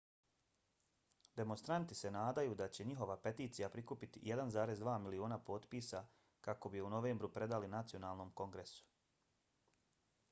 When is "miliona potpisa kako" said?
5.05-6.73